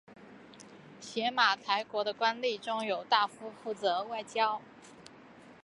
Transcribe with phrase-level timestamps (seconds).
[0.99, 4.59] 邪马台国的官吏中有大夫负责外交。